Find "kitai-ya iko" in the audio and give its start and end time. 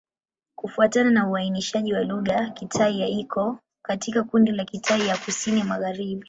2.49-3.57